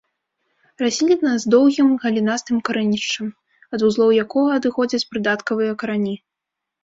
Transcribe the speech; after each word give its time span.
Расліна 0.83 1.31
з 1.41 1.51
доўгім 1.53 1.89
галінастым 2.05 2.57
карэнішчам, 2.69 3.27
ад 3.77 3.87
вузлоў 3.87 4.09
якога 4.23 4.57
адыходзяць 4.61 5.03
прыдаткавыя 5.11 5.71
карані. 5.85 6.15